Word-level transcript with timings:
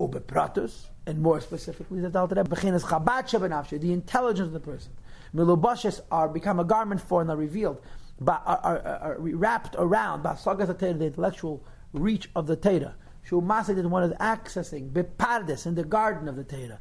Ubepratus, 0.00 0.86
and 1.06 1.20
more 1.20 1.40
specifically, 1.40 2.00
the 2.00 2.18
Alter 2.18 2.36
Rebbe, 2.36 2.48
Bechinas 2.48 2.82
Chabad 2.82 3.28
Shebenafshe, 3.28 3.80
the 3.80 3.92
intelligence 3.92 4.46
of 4.46 4.52
the 4.52 4.60
person. 4.60 4.92
Milubashes 5.34 6.00
are 6.10 6.28
become 6.28 6.60
a 6.60 6.64
garment 6.64 7.00
for 7.00 7.20
and 7.20 7.30
are 7.30 7.36
revealed, 7.36 7.80
but 8.20 8.42
are, 8.46 8.60
are, 8.62 8.78
are 8.80 9.16
wrapped 9.18 9.74
around, 9.78 10.22
the 10.22 11.04
intellectual 11.04 11.62
reach 11.92 12.30
of 12.34 12.46
the 12.46 12.56
Teda. 12.56 12.94
Shu 13.22 13.40
Masid 13.40 13.78
is 13.78 13.86
one 13.86 14.02
is 14.02 14.12
accessing, 14.18 14.90
Bepardes, 14.90 15.66
in 15.66 15.74
the 15.74 15.84
garden 15.84 16.28
of 16.28 16.36
the 16.36 16.44
Teda. 16.44 16.78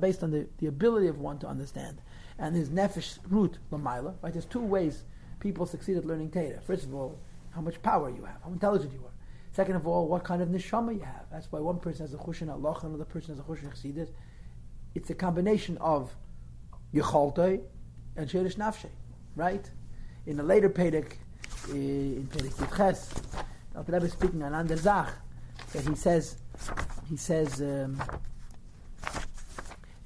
Based 0.00 0.22
on 0.22 0.30
the, 0.30 0.46
the 0.58 0.66
ability 0.66 1.08
of 1.08 1.18
one 1.18 1.38
to 1.38 1.46
understand. 1.46 2.00
And 2.38 2.56
his 2.56 2.70
nefesh 2.70 3.18
root, 3.28 3.58
Lamaila, 3.70 4.14
right? 4.22 4.32
There's 4.32 4.46
two 4.46 4.60
ways 4.60 5.04
people 5.40 5.66
succeed 5.66 5.96
at 5.96 6.06
learning 6.06 6.30
Teda. 6.30 6.62
First 6.62 6.84
of 6.84 6.94
all, 6.94 7.18
how 7.50 7.60
much 7.60 7.82
power 7.82 8.08
you 8.08 8.24
have, 8.24 8.40
how 8.42 8.50
intelligent 8.50 8.92
you 8.92 9.00
are. 9.00 9.12
Second 9.52 9.76
of 9.76 9.86
all, 9.86 10.06
what 10.06 10.24
kind 10.24 10.42
of 10.42 10.48
neshama 10.48 10.94
you 10.94 11.00
have. 11.00 11.24
That's 11.30 11.50
why 11.50 11.60
one 11.60 11.78
person 11.78 12.06
has 12.06 12.14
a 12.14 12.18
chushin 12.18 12.50
Allah, 12.50 12.78
another 12.82 13.04
person 13.04 13.34
has 13.34 13.40
a 13.40 13.42
chushin 13.42 13.72
chassidus. 13.72 14.08
It's 14.94 15.10
a 15.10 15.14
combination 15.14 15.76
of 15.78 16.14
yechaltei 16.94 17.60
and 18.16 18.30
sherish 18.30 18.56
nafshe, 18.56 18.88
right? 19.34 19.68
In 20.26 20.38
a 20.38 20.42
later 20.42 20.66
eh, 20.66 21.02
in 21.68 22.28
Pedek 22.30 22.54
Yitches, 22.54 23.12
the 23.74 23.92
Rebbe 23.92 24.06
is 24.06 24.12
speaking 24.12 24.42
on 24.42 24.54
Ander 24.54 24.76
Zach, 24.76 25.08
that 25.72 25.86
he 25.86 25.94
says, 25.94 26.36
he 27.08 27.16
says, 27.16 27.60
um, 27.60 28.02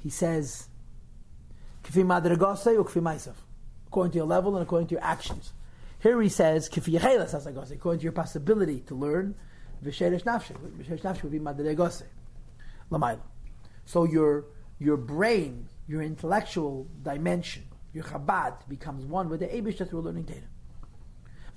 he 0.02 0.10
says, 0.10 0.68
according 1.86 4.12
to 4.12 4.16
your 4.16 4.26
level 4.26 4.56
and 4.56 4.62
according 4.62 4.88
to 4.88 4.92
your 4.92 5.04
actions. 5.04 5.52
Here 6.04 6.20
he 6.20 6.28
says, 6.28 6.68
according 6.68 7.98
to 7.98 8.02
your 8.02 8.12
possibility 8.12 8.80
to 8.80 8.94
learn, 8.94 9.34
would 9.82 9.90
be 9.90 10.00
madregose. 11.40 12.02
Lamayla. 12.90 13.20
So 13.86 14.04
your, 14.04 14.44
your 14.78 14.98
brain, 14.98 15.66
your 15.88 16.02
intellectual 16.02 16.86
dimension, 17.02 17.62
your 17.94 18.04
chabad 18.04 18.68
becomes 18.68 19.06
one 19.06 19.30
with 19.30 19.40
the 19.40 19.46
Abishta 19.46 19.88
through 19.88 20.02
learning 20.02 20.24
data. 20.24 20.46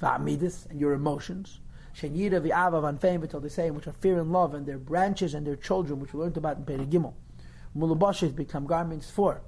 V'amidis, 0.02 0.70
and 0.70 0.80
your 0.80 0.94
emotions. 0.94 1.60
Shenyira 1.94 2.40
v'ava 2.40 2.82
v'anfeim 2.82 3.24
until 3.24 3.42
they 3.42 3.50
say, 3.50 3.70
which 3.70 3.86
are 3.86 3.92
fear 3.92 4.18
and 4.18 4.32
love, 4.32 4.54
and 4.54 4.66
their 4.66 4.78
branches 4.78 5.34
and 5.34 5.46
their 5.46 5.58
children, 5.58 6.00
which 6.00 6.14
we 6.14 6.22
learned 6.22 6.38
about 6.38 6.56
in 6.56 6.64
Perigimel. 6.64 6.88
Gimel. 6.90 7.14
Mulubashes 7.76 8.34
become 8.34 8.66
garments 8.66 9.12
for 9.12 9.42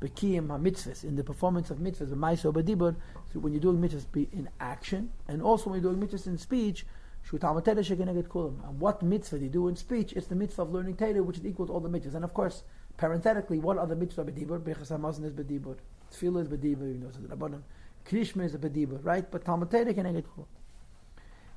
bekiyim 0.00 0.48
mitzvahs 0.48 1.04
in 1.04 1.16
the 1.16 1.24
performance 1.24 1.70
of 1.70 1.78
mitzvahs, 1.78 2.10
ma'aso 2.10 2.52
badibur, 2.52 2.96
So 3.32 3.38
when 3.40 3.52
you're 3.52 3.60
doing 3.60 3.80
mitzvahs 3.80 4.10
be 4.10 4.28
in 4.32 4.48
action, 4.58 5.10
and 5.28 5.42
also 5.42 5.70
when 5.70 5.82
you're 5.82 5.92
doing 5.92 6.08
mitzvahs 6.08 6.26
in 6.26 6.38
speech, 6.38 6.86
and 7.30 8.80
what 8.80 9.02
mitzvah 9.02 9.38
do 9.38 9.44
you 9.44 9.50
do 9.50 9.68
in 9.68 9.76
speech? 9.76 10.12
It's 10.14 10.26
the 10.26 10.34
mitzvah 10.34 10.62
of 10.62 10.72
learning 10.72 10.96
Torah, 10.96 11.22
which 11.22 11.38
is 11.38 11.46
equal 11.46 11.66
to 11.66 11.72
all 11.72 11.80
the 11.80 11.88
mitzvahs. 11.88 12.14
And 12.14 12.24
of 12.24 12.34
course, 12.34 12.62
parenthetically, 12.96 13.58
what 13.58 13.78
are 13.78 13.86
the 13.86 13.94
mitzvah 13.94 14.24
bedibur? 14.24 14.58
Bechas 14.60 14.90
hamazon 14.90 15.24
is 15.24 15.32
bedibur. 15.32 15.76
Tefillah 16.12 16.42
is 16.42 16.48
bedibur, 16.48 16.92
you 16.92 16.98
know, 16.98 17.10
the 17.10 17.36
Rabbanim. 17.36 17.60
Krishma 18.06 18.44
is 18.44 18.54
a 18.54 18.58
bedibur, 18.58 19.04
right? 19.04 19.30
But 19.30 19.44
Talmud 19.44 19.70
Torah 19.70 19.94
can 19.94 20.12
get 20.12 20.24
cool. 20.34 20.48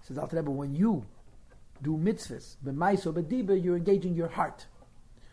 Says 0.02 0.18
Alter 0.18 0.38
Rebbe, 0.38 0.52
when 0.52 0.76
you 0.76 1.06
do 1.82 1.98
mitzvahs, 1.98 2.58
b'maiso 2.64 3.14
bedibur, 3.14 3.62
you're 3.62 3.78
engaging 3.78 4.14
your 4.16 4.28
heart. 4.28 4.68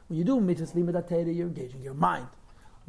When 0.07 0.19
you 0.19 0.25
do 0.25 0.41
mitzvahs 0.41 0.75
limud 0.75 1.07
Torah, 1.09 1.25
you're 1.25 1.49
engaging 1.49 1.83
your 1.83 1.95
mind. 1.95 2.29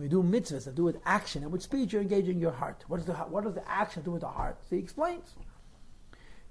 When 0.01 0.09
you 0.09 0.23
do 0.23 0.27
mitzvahs 0.27 0.65
that 0.65 0.73
do 0.73 0.83
with 0.83 0.97
action 1.05 1.43
and 1.43 1.51
with 1.51 1.61
speech, 1.61 1.93
you're 1.93 2.01
engaging 2.01 2.39
your 2.39 2.53
heart. 2.53 2.83
The, 2.89 2.95
what 3.13 3.43
does 3.43 3.53
the 3.53 3.69
action 3.69 4.01
do 4.01 4.09
with 4.09 4.21
the 4.21 4.29
heart? 4.29 4.57
So 4.67 4.75
he 4.75 4.81
explains. 4.81 5.35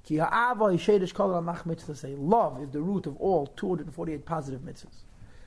Say, 0.05 0.19
love 2.15 2.63
is 2.63 2.71
the 2.71 2.81
root 2.81 3.07
of 3.07 3.17
all 3.17 3.49
248 3.49 4.25
positive 4.25 4.61
mitzvahs. 4.61 5.03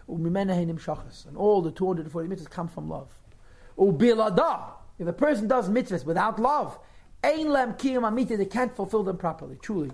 And 0.10 1.38
all 1.38 1.62
the 1.62 1.72
240 1.72 2.28
mitzvahs 2.28 2.50
come 2.50 2.68
from 2.68 2.90
love. 2.90 3.08
If 3.78 5.08
a 5.08 5.14
person 5.14 5.48
does 5.48 5.70
mitzvahs 5.70 6.04
without 6.04 6.42
love, 6.42 6.78
they 7.22 7.46
can't 8.46 8.76
fulfill 8.76 9.04
them 9.04 9.16
properly, 9.16 9.56
truly. 9.62 9.92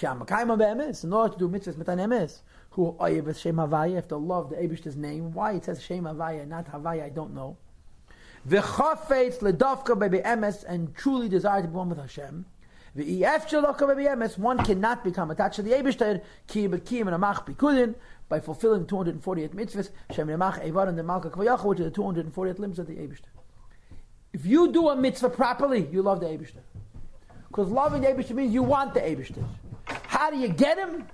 In 0.00 1.12
order 1.12 1.34
to 1.34 1.38
do 1.38 1.48
mitzvahs 1.48 1.76
mit 1.76 1.86
emes, 1.86 2.40
who 2.70 2.96
oyev 2.98 3.38
Shem 3.38 3.56
Havaya, 3.56 3.98
if 3.98 4.08
they 4.08 4.16
love 4.16 4.50
the 4.50 4.56
Abish's 4.56 4.96
name. 4.96 5.32
Why 5.32 5.52
it 5.52 5.64
says 5.66 5.82
Shem 5.82 6.04
Havaya, 6.04 6.46
not 6.48 6.72
Havaya, 6.72 7.04
I 7.04 7.08
don't 7.10 7.34
know. 7.34 7.56
V'chafetz 8.48 9.38
ledavka 9.38 9.98
bebe 9.98 10.20
emes, 10.20 10.64
and 10.64 10.94
truly 10.96 11.28
desire 11.28 11.62
to 11.62 11.68
be 11.68 11.74
one 11.74 11.88
with 11.90 11.98
Hashem. 11.98 12.46
V'ef 12.96 13.48
shalokka 13.48 13.86
bebe 13.86 14.08
emes, 14.08 14.38
one 14.38 14.58
cannot 14.58 15.04
become 15.04 15.30
attached 15.30 15.56
to 15.56 15.62
the 15.62 15.72
Abishter, 15.72 16.22
ki 16.46 16.68
b'kim 16.68 17.02
and 17.02 17.22
amach 17.22 17.46
bikudin, 17.46 17.94
by 18.28 18.40
fulfilling 18.40 18.86
248 18.86 19.54
mitzvahs, 19.54 19.90
Shem 20.10 20.28
nemach 20.28 20.64
evar 20.66 20.88
and 20.88 20.98
the 20.98 21.02
malka 21.02 21.30
kvayach, 21.30 21.62
which 21.64 21.80
are 21.80 21.84
the 21.84 21.90
248 21.90 22.58
limbs 22.58 22.78
of 22.78 22.86
the 22.86 22.94
Abishter. 22.94 23.28
If 24.32 24.46
you 24.46 24.72
do 24.72 24.88
a 24.88 24.96
mitzvah 24.96 25.28
properly, 25.28 25.86
you 25.92 26.00
love 26.00 26.20
the 26.20 26.26
Abishter. 26.26 26.62
Because 27.48 27.68
loving 27.68 28.00
the 28.00 28.08
Abishter 28.08 28.34
means 28.34 28.54
you 28.54 28.62
want 28.62 28.94
the 28.94 29.00
Abishter. 29.00 29.44
How 30.22 30.30
do 30.30 30.38
you 30.38 30.46
get 30.46 30.78
him? 30.78 31.04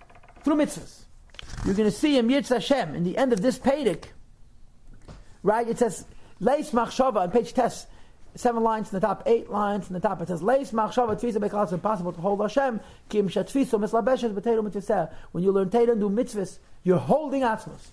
Through 0.45 0.57
mitzvahs. 0.57 1.05
You're 1.65 1.75
going 1.75 1.91
to 1.91 1.97
see 1.97 2.19
him 2.19 2.29
Yitz 2.29 2.51
Hashem 2.51 2.95
in 2.95 3.05
the 3.05 3.17
end 3.17 3.33
of 3.33 3.41
this 3.41 3.59
Pedic. 3.59 4.05
Right? 5.43 5.67
It 5.67 5.79
says 5.79 6.05
Leis 6.41 6.73
Machshava 6.73 7.23
on 7.23 7.31
page 7.31 7.55
test. 7.55 7.89
Seven 8.35 8.63
lines 8.63 8.93
in 8.93 9.01
the 9.01 9.07
top, 9.07 9.23
eight 9.25 9.49
lines 9.49 9.89
in 9.89 9.95
the 9.95 10.01
top. 10.01 10.21
It 10.21 10.29
says 10.29 10.43
Leis 10.43 10.73
Machshava 10.73 11.19
Tfisa 11.19 11.37
Bekal. 11.37 11.63
It's 11.63 11.73
impossible 11.73 12.13
to 12.13 12.21
hold 12.21 12.43
Hashem. 12.43 12.81
Kim 13.09 13.31
Mislabeshes 13.31 14.35
Mitzvah. 14.75 15.11
When 15.33 15.43
you 15.43 15.53
learn 15.53 15.71
Teiro 15.71 15.93
and 15.93 16.01
do 16.03 16.11
mitzvahs, 16.11 16.59
you're 16.85 16.99
holding 16.99 17.41
Atzmos. 17.41 17.89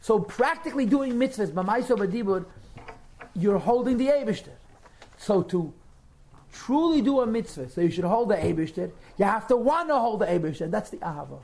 So 0.00 0.18
practically 0.18 0.86
doing 0.86 1.12
mitzvahs, 1.12 1.52
B'Maiso 1.52 1.98
B'Dibur, 1.98 2.46
you're 3.34 3.58
holding 3.58 3.98
the 3.98 4.06
Eibishter. 4.06 4.54
So 5.18 5.42
to 5.42 5.74
truly 6.54 7.02
do 7.02 7.20
a 7.20 7.26
mitzvah, 7.26 7.68
so 7.68 7.80
you 7.80 7.90
should 7.90 8.04
hold 8.04 8.30
the 8.30 8.36
Eibishter, 8.36 8.90
you 9.18 9.24
have 9.24 9.46
to 9.48 9.56
want 9.56 9.88
to 9.88 9.98
hold 9.98 10.20
the 10.20 10.26
Eibishter. 10.26 10.70
That's 10.70 10.90
the 10.90 10.98
Ahava. 10.98 11.40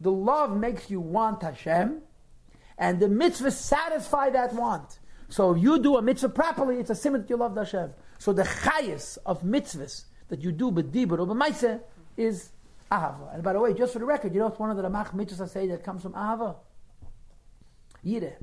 The 0.00 0.10
love 0.10 0.56
makes 0.56 0.90
you 0.90 1.00
want 1.00 1.42
Hashem, 1.42 2.00
and 2.78 3.00
the 3.00 3.08
mitzvah 3.08 3.50
satisfy 3.50 4.30
that 4.30 4.54
want. 4.54 4.98
So 5.28 5.54
if 5.54 5.62
you 5.62 5.78
do 5.78 5.96
a 5.96 6.02
mitzvah 6.02 6.30
properly, 6.30 6.76
it's 6.76 6.90
a 6.90 6.94
simon 6.94 7.22
that 7.22 7.30
you 7.30 7.36
love 7.36 7.56
Hashem. 7.56 7.92
So 8.18 8.32
the 8.32 8.44
chayas 8.44 9.18
of 9.26 9.42
mitzvahs 9.42 10.04
that 10.28 10.40
you 10.40 10.52
do 10.52 10.70
b'dibur 10.70 11.18
or 11.18 11.26
b'maiseh 11.26 11.80
is 12.16 12.50
ahava. 12.90 13.34
And 13.34 13.42
by 13.42 13.52
the 13.52 13.60
way, 13.60 13.74
just 13.74 13.92
for 13.92 13.98
the 13.98 14.06
record, 14.06 14.32
you 14.32 14.40
know 14.40 14.46
what's 14.46 14.58
one 14.58 14.70
of 14.70 14.76
the 14.76 14.82
ramach 14.82 15.14
mitzvahs 15.14 15.42
I 15.42 15.46
say 15.46 15.66
that 15.68 15.84
comes 15.84 16.02
from 16.02 16.12
ahava? 16.12 16.56
Yireh. 18.04 18.34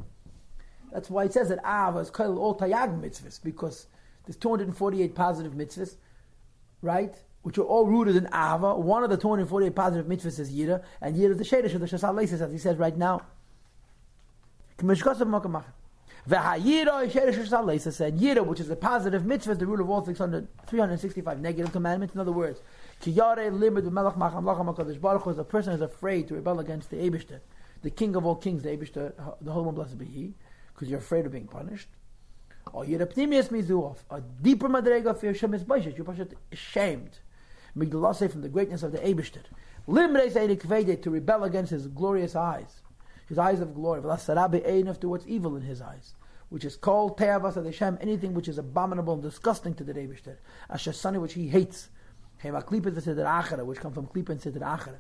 That's 0.92 1.10
why 1.10 1.26
it 1.26 1.34
says 1.34 1.50
that 1.50 1.64
ahava 1.64 2.02
is 2.02 2.10
called 2.10 2.38
all 2.38 2.58
tayag 2.58 3.02
mitzvahs 3.02 3.44
because 3.44 3.88
there's 4.26 4.38
248 4.38 5.16
positive 5.16 5.54
mitzvahs, 5.54 5.96
right? 6.82 7.16
which 7.46 7.60
are 7.60 7.64
all 7.64 7.86
rooted 7.86 8.16
in 8.16 8.26
Ava. 8.34 8.74
One 8.74 9.04
of 9.04 9.12
the 9.12 9.18
248 9.18 9.76
positive 9.76 10.08
mitzvahs 10.08 10.40
is 10.40 10.52
Yira, 10.52 10.82
and 11.00 11.16
Yira 11.16 11.30
is 11.30 11.38
the 11.38 11.44
Shadish 11.44 11.76
of 11.76 11.82
the 11.82 11.86
Shasal 11.86 12.20
as 12.20 12.52
he 12.52 12.58
says 12.58 12.78
right 12.78 12.98
now. 12.98 13.22
V'hayira 16.28 17.08
Shadish 17.08 17.94
said 17.94 18.18
Yira, 18.18 18.44
which 18.44 18.60
is 18.60 18.72
a 18.72 18.76
positive 18.76 19.28
mitzvah, 19.28 19.52
is 19.52 19.58
the 19.60 19.68
root 19.68 19.80
of 19.80 19.92
all 19.92 20.04
600, 20.04 20.48
365 20.66 21.40
negative 21.40 21.72
commandments. 21.72 22.16
In 22.16 22.22
other 22.22 22.32
words, 22.32 22.62
Kiyare 23.04 23.52
limud 23.52 23.92
melech 23.92 24.18
macham 24.18 24.44
lacham 24.44 25.00
baruch 25.00 25.22
Hu, 25.22 25.34
the 25.36 25.44
person 25.44 25.74
is 25.74 25.82
afraid 25.82 26.28
to 26.30 26.34
rebel 26.34 26.60
against 26.60 26.90
the 26.90 26.98
Eibushter, 26.98 27.42
the 27.84 27.92
King 27.92 28.16
of 28.16 28.26
all 28.26 28.38
kings, 28.38 28.64
the 28.64 28.70
Eibushter, 28.70 29.14
the 29.40 29.52
Holy 29.52 29.68
One 29.68 29.76
blessed 29.76 30.00
be 30.00 30.06
He, 30.06 30.34
because 30.74 30.90
you're 30.90 30.98
afraid 30.98 31.28
of 31.28 31.32
being 31.32 31.46
punished. 31.46 31.90
Or 32.74 32.84
Yira 32.84 33.06
pnimius 33.06 33.50
mizuov, 33.50 33.98
a 34.10 34.22
deeper 34.22 34.68
madrega 34.68 35.18
for 35.18 35.28
Hashem 35.28 35.54
is 35.54 35.66
you're 35.98 36.28
ashamed 36.52 37.20
Migdalaseh 37.78 38.32
from 38.32 38.42
the 38.42 38.50
greatness 38.50 38.84
of 38.84 38.92
the 38.92 39.00
Eibishter. 39.00 39.44
Limre 39.88 40.32
Kvede 40.58 41.02
to 41.02 41.10
rebel 41.12 41.44
against 41.44 41.72
his 41.72 41.88
glorious 41.88 42.36
eyes, 42.36 42.82
his 43.28 43.38
eyes 43.38 43.60
of 43.60 43.76
glory. 43.76 44.02
V'lasarabe 44.02 44.66
Einaf 44.66 45.00
to 45.02 45.10
what's 45.10 45.26
evil 45.28 45.56
in 45.56 45.62
his 45.62 45.82
eyes, 45.82 46.16
which 46.50 46.66
is 46.66 46.76
called 46.76 47.18
Te'avas 47.18 47.64
Hashem, 47.64 47.98
anything 48.02 48.34
which 48.34 48.48
is 48.48 48.58
abominable 48.58 49.14
and 49.14 49.22
disgusting 49.22 49.74
to 49.76 49.84
the 49.84 49.94
Eibishter. 49.94 50.38
Ashasani, 50.72 51.20
which 51.20 51.34
he 51.34 51.50
hates. 51.50 51.90
Hema 52.44 52.64
Klipet 52.64 52.94
Sidr 53.02 53.26
Achara, 53.26 53.66
which 53.66 53.80
come 53.80 53.94
from 53.94 54.08
Klipet 54.08 54.30
and 54.30 54.42
Sidr 54.42 54.62
Achara. 54.62 54.98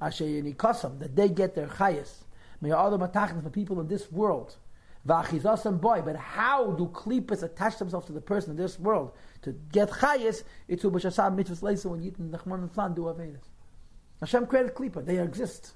Asher 0.00 0.24
Yinikasam, 0.24 0.98
that 0.98 1.14
they 1.16 1.28
get 1.28 1.54
their 1.54 1.68
chayas. 1.68 2.24
May 2.60 2.72
all 2.72 2.90
the 2.90 2.98
matachnas 2.98 3.42
for 3.42 3.50
people 3.50 3.80
in 3.80 3.88
this 3.88 4.10
world. 4.10 4.56
V'achizasam 5.06 5.80
boy, 5.80 6.02
but 6.02 6.16
how 6.16 6.72
do 6.72 6.86
klipas 6.86 7.42
attach 7.42 7.78
themselves 7.78 8.06
to 8.06 8.12
the 8.12 8.20
person 8.20 8.52
in 8.52 8.56
this 8.56 8.78
world? 8.78 9.12
To 9.42 9.52
get 9.70 9.90
chayis, 9.90 10.44
it's 10.66 10.82
ubashasam 10.82 11.36
mitzvahs 11.36 11.60
leisa 11.60 11.86
when 11.86 12.00
Yitn 12.00 12.30
Nachman 12.30 12.60
and 12.60 12.72
Flan 12.72 12.94
do 12.94 13.02
Avedas. 13.02 13.44
Hashem 14.20 14.46
created 14.46 14.74
klipa, 14.74 15.04
they 15.04 15.18
exist. 15.18 15.74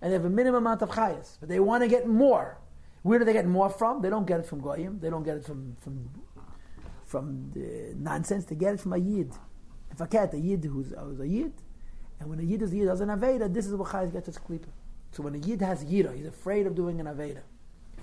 And 0.00 0.10
they 0.10 0.14
have 0.14 0.24
a 0.24 0.30
minimum 0.30 0.64
amount 0.64 0.82
of 0.82 0.90
chayis, 0.90 1.38
but 1.40 1.48
they 1.48 1.58
want 1.58 1.82
to 1.82 1.88
get 1.88 2.06
more. 2.06 2.58
Where 3.02 3.18
do 3.18 3.24
they 3.24 3.32
get 3.32 3.46
more 3.46 3.68
from? 3.68 4.00
They 4.00 4.10
don't 4.10 4.26
get 4.26 4.40
it 4.40 4.46
from 4.46 4.60
Goyim, 4.60 5.00
they 5.00 5.10
don't 5.10 5.24
get 5.24 5.38
it 5.38 5.44
from, 5.44 5.76
from, 5.80 6.08
from 7.04 7.50
the 7.54 7.94
nonsense, 7.96 8.44
they 8.44 8.54
get 8.54 8.74
it 8.74 8.80
from 8.80 8.92
a 8.92 8.98
Yid. 8.98 9.32
If 9.90 10.00
I 10.00 10.06
can't, 10.06 10.32
a 10.34 10.38
Yid 10.38 10.64
who's, 10.64 10.92
who's 10.96 11.18
a 11.18 11.26
Yid, 11.26 11.52
And 12.20 12.30
when 12.30 12.38
a 12.38 12.42
Yid 12.42 12.62
is 12.62 12.72
a 12.72 12.76
Yid 12.76 12.86
does 12.86 13.00
an 13.00 13.08
Aveda, 13.08 13.52
this 13.52 13.66
is 13.66 13.74
what 13.74 13.88
Chayes 13.88 14.12
gets 14.12 14.28
its 14.28 14.38
Klippa. 14.38 14.68
So 15.10 15.22
when 15.22 15.34
a 15.34 15.38
Yid 15.38 15.62
has 15.62 15.84
Yira, 15.84 16.14
he's 16.14 16.26
afraid 16.26 16.66
of 16.66 16.74
doing 16.74 17.00
an 17.00 17.06
Aveda, 17.06 17.40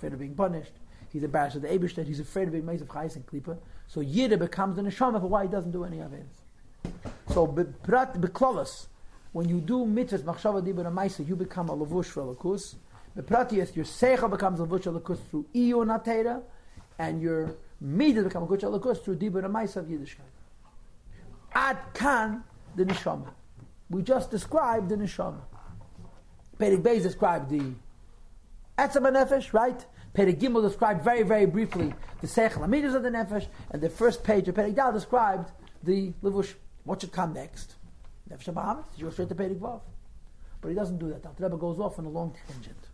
afraid 0.05 0.13
of 0.13 0.19
being 0.19 0.35
punished, 0.35 0.73
he's 1.11 1.23
embarrassed 1.23 1.55
of 1.55 1.63
the 1.63 1.67
Eibishter, 1.67 2.05
he's 2.05 2.19
afraid 2.19 2.47
of 2.47 2.53
being 2.53 2.65
made 2.65 2.81
of 2.81 2.87
Chayes 2.87 3.15
and 3.15 3.25
Klippa. 3.25 3.57
So 3.87 4.01
Yira 4.01 4.37
becomes 4.37 4.75
the 4.75 4.83
Neshama 4.83 5.19
for 5.19 5.27
why 5.27 5.43
he 5.43 5.49
doesn't 5.49 5.71
do 5.71 5.83
any 5.83 5.97
Avedas. 5.97 6.43
So 7.29 7.47
Beklolos, 7.47 8.87
when 9.31 9.49
you 9.49 9.59
do 9.59 9.85
mitzvahs, 9.85 10.21
machshava 10.21 10.61
dibur 10.63 10.85
and 10.85 11.27
you 11.27 11.35
become 11.35 11.69
a 11.69 11.75
lavush 11.75 12.05
for 12.05 12.35
lakus. 12.35 12.75
Bepratius, 13.17 13.75
your 13.75 13.85
seicha 13.85 14.29
becomes 14.29 14.59
a 14.59 14.63
lavush 14.63 14.83
lakus 14.83 15.17
through 15.29 15.45
iyun 15.55 15.87
atera, 15.87 16.41
and 16.99 17.21
your 17.21 17.55
midah 17.83 18.23
becomes 18.23 18.51
a 18.51 18.67
lavush 18.67 18.79
lakus 18.79 19.03
through 19.03 19.17
dibur 19.17 19.43
and 19.43 19.55
of 19.55 19.85
Yiddishkeit. 19.85 20.19
Ad 21.53 21.77
kan 21.93 22.43
the 22.75 22.85
neshama. 22.85 23.29
We 23.89 24.03
just 24.03 24.29
described 24.29 24.89
the 24.89 24.95
neshama. 24.95 25.41
Perik 26.59 26.81
Beis 26.81 27.03
described 27.03 27.49
the 27.49 27.73
etzem 28.77 29.03
nefesh, 29.03 29.53
right? 29.53 29.85
Perik 30.13 30.39
Gimel 30.39 30.61
described 30.61 31.03
very, 31.03 31.23
very 31.23 31.45
briefly 31.45 31.93
the 32.21 32.27
seichel 32.27 32.59
amidas 32.59 32.95
of 32.95 33.03
the 33.03 33.09
nefesh, 33.09 33.47
and 33.71 33.81
the 33.81 33.89
first 33.89 34.23
page 34.23 34.47
of 34.47 34.55
Perik 34.55 34.75
Dal 34.75 34.93
described 34.93 35.51
the 35.83 36.13
levush. 36.23 36.53
What 36.83 37.01
should 37.01 37.11
come 37.11 37.33
next? 37.33 37.75
Nefesh 38.29 38.53
Bahamas. 38.53 38.85
You 38.97 39.05
go 39.05 39.09
straight 39.11 39.29
to 39.29 39.35
Perik 39.35 39.59
Vav. 39.59 39.81
But 40.61 40.69
he 40.69 40.75
doesn't 40.75 40.97
do 40.97 41.09
that. 41.09 41.21
The 41.23 41.43
Rebbe 41.43 41.57
goes 41.57 41.79
off 41.79 41.99
on 41.99 42.05
a 42.05 42.09
long 42.09 42.35
tangent. 42.47 42.87